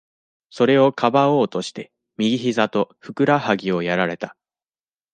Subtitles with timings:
[0.49, 4.35] それをかばおうとして、右ひざと、ふくらはぎをやられた。